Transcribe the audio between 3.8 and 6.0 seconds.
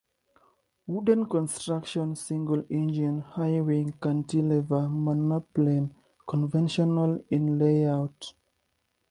cantilever monoplane,